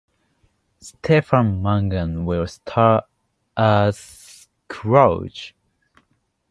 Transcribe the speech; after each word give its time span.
Stephen 0.79 1.61
Mangan 1.61 2.25
will 2.25 2.47
star 2.47 3.03
as 3.55 4.47
Scrooge. 4.67 5.53